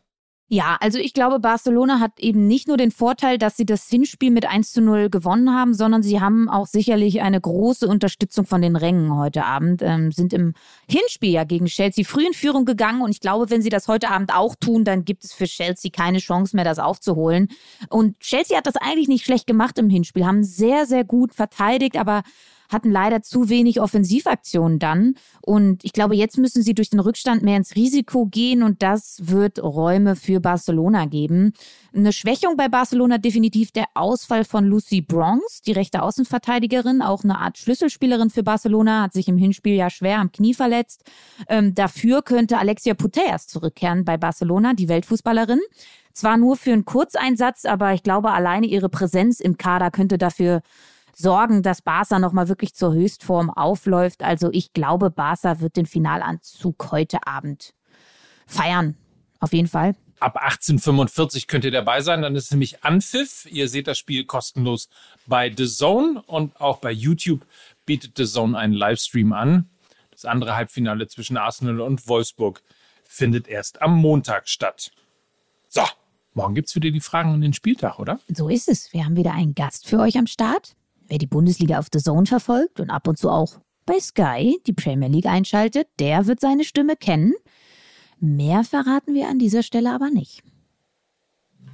Ja, 0.49 0.77
also 0.81 0.99
ich 0.99 1.13
glaube, 1.13 1.41
Barcelona 1.41 1.99
hat 1.99 2.21
eben 2.21 2.47
nicht 2.47 2.69
nur 2.69 2.77
den 2.77 2.93
Vorteil, 2.93 3.37
dass 3.37 3.57
sie 3.57 3.67
das 3.67 3.89
Hinspiel 3.89 4.31
mit 4.31 4.47
1 4.47 4.71
zu 4.71 4.81
0 4.81 5.11
gewonnen 5.11 5.53
haben, 5.53 5.75
sondern 5.75 6.05
sie 6.05 6.21
haben 6.21 6.49
auch 6.49 6.69
sicherlich 6.69 7.21
eine 7.21 7.41
große 7.41 7.89
Unterstützung 7.89 8.47
von 8.47 8.63
den 8.63 8.77
Rängen 8.77 9.17
heute 9.17 9.45
Abend, 9.45 9.83
ähm, 9.83 10.13
sind 10.13 10.33
im 10.33 10.55
Hinspiel 10.89 11.33
ja 11.33 11.43
gegen 11.43 11.67
Chelsea 11.67 12.05
früh 12.05 12.25
in 12.25 12.33
Führung 12.33 12.65
gegangen 12.65 13.03
und 13.03 13.11
ich 13.11 13.19
glaube, 13.19 13.51
wenn 13.51 13.61
sie 13.61 13.71
das 13.71 13.89
heute 13.89 14.09
Abend 14.09 14.33
auch 14.33 14.55
tun, 14.55 14.85
dann 14.85 15.05
gibt 15.05 15.25
es 15.25 15.33
für 15.33 15.47
Chelsea 15.47 15.91
keine 15.91 16.19
Chance 16.19 16.55
mehr, 16.55 16.65
das 16.65 16.79
aufzuholen. 16.79 17.49
Und 17.91 18.21
Chelsea 18.21 18.57
hat 18.57 18.69
das 18.69 18.77
eigentlich 18.77 19.09
nicht 19.09 19.25
schlecht 19.25 19.49
gemacht 19.49 19.77
im 19.81 19.91
Hinspiel, 19.91 20.27
haben 20.27 20.45
sehr, 20.45 20.87
sehr 20.87 21.03
gut 21.03 21.35
verteidigt, 21.35 21.97
aber 21.97 22.23
hatten 22.69 22.91
leider 22.91 23.23
zu 23.23 23.49
wenig 23.49 23.81
Offensivaktionen 23.81 24.79
dann. 24.79 25.15
Und 25.43 25.85
ich 25.85 25.93
glaube, 25.93 26.17
jetzt 26.17 26.39
müssen 26.39 26.63
sie 26.63 26.75
durch 26.75 26.91
den 26.91 27.01
Rückstand 27.01 27.43
mehr 27.43 27.57
ins 27.57 27.77
Risiko 27.77 28.27
gehen 28.27 28.63
und 28.63 28.83
das 28.83 29.19
wird 29.23 29.63
Räume 29.63 30.17
für 30.17 30.41
Barcelona 30.41 31.07
geben. 31.07 31.53
Eine 31.95 32.13
Schwächung 32.13 32.57
bei 32.57 32.69
Barcelona 32.69 33.19
definitiv 33.19 33.73
der 33.73 33.87
Ausfall 33.95 34.45
von 34.45 34.67
Lucy 34.67 35.01
Bronx, 35.01 35.63
die 35.63 35.73
rechte 35.73 36.03
Außenverteidigerin, 36.03 37.01
auch 37.01 37.25
eine 37.25 37.39
Art 37.39 37.59
Schlüsselspielerin 37.59 38.31
für 38.31 38.43
Barcelona, 38.43 39.03
hat 39.03 39.13
sich 39.13 39.29
im 39.29 39.39
Hinspiel 39.39 39.75
ja 39.75 39.89
schwer 39.89 40.19
am 40.19 40.33
Knie 40.33 40.55
verletzt. 40.55 41.05
Ähm, 41.49 41.75
dafür 41.75 42.23
könnte 42.23 42.59
Alexia 42.59 42.95
Putellas 42.95 43.47
zurückkehren 43.47 44.05
bei 44.05 44.17
Barcelona, 44.17 44.75
die 44.75 44.89
Weltfußballerin. 44.89 45.61
Zwar 46.13 46.39
nur 46.39 46.57
für 46.57 46.73
einen 46.73 46.87
Kurzeinsatz, 46.87 47.67
aber 47.67 47.93
ich 47.93 48.03
glaube, 48.03 48.33
alleine 48.33 48.67
ihre 48.67 48.89
Präsenz 48.89 49.39
im 49.39 49.59
Kader 49.59 49.91
könnte 49.91 50.17
dafür 50.17 50.63
sorgen, 51.17 51.63
dass 51.63 51.83
Barca 51.83 52.19
nochmal 52.19 52.49
wirklich 52.49 52.75
zur 52.75 52.93
Höchstform 52.93 53.51
aufläuft. 53.51 54.23
Also 54.23 54.51
ich 54.53 54.73
glaube, 54.73 55.11
Barca 55.11 55.61
wird 55.61 55.77
den 55.77 55.87
Finalanzug 55.87 56.93
heute 56.93 57.27
Abend 57.27 57.75
feiern. 58.47 58.97
Auf 59.41 59.53
jeden 59.53 59.69
Fall. 59.69 59.95
Ab 60.19 60.37
1845 60.37 61.47
könnt 61.47 61.65
ihr 61.65 61.71
dabei 61.71 62.01
sein, 62.01 62.23
dann 62.23 62.37
ist 62.37 62.51
nämlich 62.51 62.85
Anpfiff. 62.85 63.47
Ihr 63.51 63.69
seht 63.69 63.87
das 63.87 63.99
Spiel 63.99 64.25
kostenlos 64.25 64.89
bei 65.27 65.53
The 65.55 65.67
Zone 65.67 66.23
und 66.27 66.59
auch 66.61 66.79
bei 66.79 66.91
YouTube 66.91 67.45
bietet 67.85 68.17
The 68.17 68.25
Zone 68.25 68.57
einen 68.57 68.73
Livestream 68.73 69.33
an. 69.33 69.69
Das 70.11 70.25
andere 70.25 70.57
Halbfinale 70.57 71.09
zwischen 71.09 71.37
Arsenal 71.37 71.81
und 71.81 72.09
Wolfsburg 72.09 72.63
findet 73.05 73.49
erst 73.49 73.83
am 73.83 73.97
Montag 73.99 74.49
statt. 74.49 74.91
So, 75.69 75.83
morgen 76.33 76.55
gibt 76.55 76.69
es 76.69 76.75
wieder 76.75 76.91
die 76.91 77.01
Fragen 77.01 77.35
an 77.35 77.43
den 77.43 77.53
Spieltag, 77.53 77.99
oder? 77.99 78.19
So 78.29 78.49
ist 78.49 78.69
es. 78.69 78.93
Wir 78.95 79.05
haben 79.05 79.17
wieder 79.17 79.33
einen 79.33 79.55
Gast 79.55 79.87
für 79.87 79.99
euch 79.99 80.17
am 80.17 80.27
Start. 80.27 80.75
Wer 81.09 81.19
die 81.19 81.27
Bundesliga 81.27 81.79
auf 81.79 81.87
The 81.93 82.01
Zone 82.01 82.27
verfolgt 82.27 82.81
und 82.81 82.91
ab 82.91 83.07
und 83.07 83.19
zu 83.19 83.31
auch 83.31 83.61
bei 83.85 84.01
Sky 84.01 84.61
die 84.67 84.73
Premier 84.73 85.09
League 85.09 85.27
einschaltet, 85.27 85.89
der 85.99 86.27
wird 86.27 86.41
seine 86.41 86.65
Stimme 86.65 86.97
kennen. 86.97 87.35
Mehr 88.19 88.65
verraten 88.65 89.15
wir 89.15 89.29
an 89.29 89.39
dieser 89.39 89.63
Stelle 89.63 89.93
aber 89.93 90.11
nicht. 90.11 90.43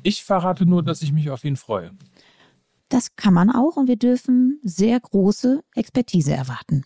Ich 0.02 0.24
verrate 0.24 0.66
nur, 0.66 0.82
dass 0.82 1.02
ich 1.02 1.12
mich 1.12 1.30
auf 1.30 1.44
ihn 1.44 1.56
freue. 1.56 1.92
Das 2.88 3.16
kann 3.16 3.32
man 3.32 3.50
auch 3.50 3.76
und 3.76 3.88
wir 3.88 3.96
dürfen 3.96 4.60
sehr 4.62 5.00
große 5.00 5.62
Expertise 5.74 6.32
erwarten. 6.32 6.84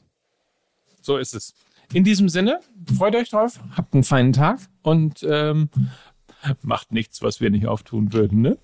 So 1.01 1.17
ist 1.17 1.35
es. 1.35 1.55
In 1.93 2.05
diesem 2.05 2.29
Sinne, 2.29 2.61
freut 2.97 3.17
euch 3.17 3.31
drauf, 3.31 3.61
habt 3.77 3.95
einen 3.95 4.05
feinen 4.05 4.33
Tag 4.33 4.61
und 4.83 5.25
ähm, 5.29 5.69
macht 6.63 6.93
nichts, 6.93 7.23
was 7.23 7.41
wir 7.41 7.51
nicht 7.51 7.67
auftun 7.67 8.13
würden. 8.13 8.43
Ne? 8.43 8.59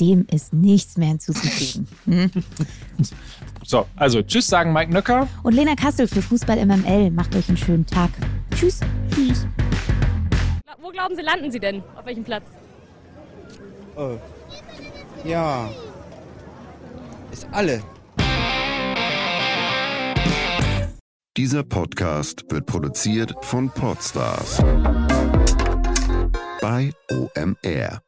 Dem 0.00 0.26
ist 0.30 0.52
nichts 0.52 0.96
mehr 0.96 1.08
hinzuzufügen. 1.08 1.88
So, 3.64 3.86
also 3.96 4.22
tschüss 4.22 4.46
sagen 4.46 4.72
Mike 4.72 4.90
Nöcker. 4.90 5.28
Und 5.42 5.52
Lena 5.52 5.74
Kassel 5.74 6.08
für 6.08 6.22
Fußball 6.22 6.64
MML. 6.64 7.10
Macht 7.10 7.36
euch 7.36 7.48
einen 7.48 7.58
schönen 7.58 7.84
Tag. 7.84 8.08
Tschüss. 8.54 8.80
Tschüss. 9.14 9.46
Wo 10.80 10.88
glauben 10.88 11.14
Sie, 11.14 11.20
landen 11.20 11.50
Sie 11.50 11.60
denn? 11.60 11.82
Auf 11.94 12.06
welchem 12.06 12.24
Platz? 12.24 12.44
Oh. 13.94 14.16
Ja. 15.22 15.68
Ist 17.30 17.46
alle. 17.52 17.82
Dieser 21.36 21.62
Podcast 21.62 22.50
wird 22.50 22.64
produziert 22.64 23.34
von 23.42 23.68
Podstars 23.68 24.62
bei 26.62 26.90
OMR. 27.10 28.00